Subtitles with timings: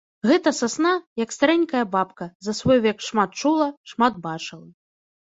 [0.27, 4.65] Гэта сасна, як старэнькая бабка, за свой век шмат чула, шмат бачыла.